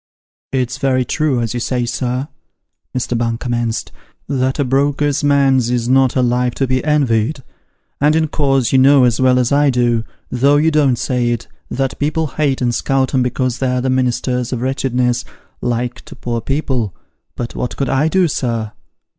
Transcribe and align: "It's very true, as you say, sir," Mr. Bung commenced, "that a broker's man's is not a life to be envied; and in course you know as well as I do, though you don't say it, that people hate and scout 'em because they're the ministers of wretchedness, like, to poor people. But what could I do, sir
"It's 0.51 0.79
very 0.79 1.05
true, 1.05 1.41
as 1.41 1.53
you 1.53 1.59
say, 1.59 1.85
sir," 1.85 2.27
Mr. 2.97 3.15
Bung 3.15 3.37
commenced, 3.37 3.91
"that 4.27 4.57
a 4.57 4.63
broker's 4.63 5.23
man's 5.23 5.69
is 5.69 5.87
not 5.87 6.15
a 6.15 6.23
life 6.23 6.55
to 6.55 6.65
be 6.65 6.83
envied; 6.83 7.43
and 7.99 8.15
in 8.15 8.27
course 8.27 8.71
you 8.73 8.79
know 8.79 9.03
as 9.03 9.21
well 9.21 9.37
as 9.37 9.51
I 9.51 9.69
do, 9.69 10.03
though 10.31 10.55
you 10.57 10.71
don't 10.71 10.95
say 10.97 11.29
it, 11.29 11.47
that 11.69 11.99
people 11.99 12.25
hate 12.25 12.63
and 12.63 12.73
scout 12.73 13.13
'em 13.13 13.21
because 13.21 13.59
they're 13.59 13.79
the 13.79 13.91
ministers 13.91 14.51
of 14.51 14.61
wretchedness, 14.61 15.23
like, 15.61 16.03
to 16.05 16.15
poor 16.15 16.41
people. 16.41 16.95
But 17.35 17.53
what 17.53 17.77
could 17.77 17.87
I 17.89 18.07
do, 18.07 18.27
sir 18.27 18.71